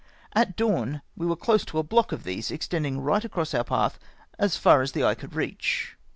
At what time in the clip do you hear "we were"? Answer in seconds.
1.15-1.35